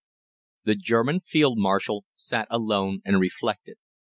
[0.65, 3.77] ]The German Field Marshal sat alone and reflected.